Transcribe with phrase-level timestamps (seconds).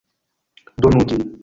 [0.87, 1.31] Donu ĝin!